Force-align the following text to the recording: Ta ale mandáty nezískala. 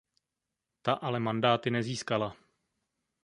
Ta 0.81 0.93
ale 0.95 1.19
mandáty 1.19 1.69
nezískala. 1.71 2.35